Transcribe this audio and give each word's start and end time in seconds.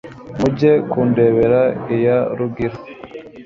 Mujye 0.39 0.71
kundebera 0.89 1.61
iya 1.95 2.17
Rugina 2.37 2.79